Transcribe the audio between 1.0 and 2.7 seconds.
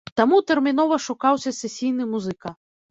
шукаўся сесійны музыка.